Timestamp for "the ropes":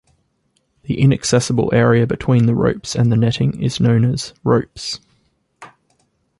2.47-2.95